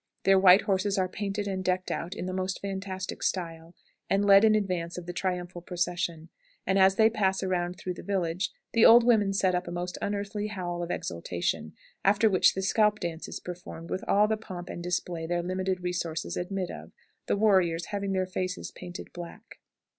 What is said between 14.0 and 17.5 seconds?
all the pomp and display their limited resources admit of, the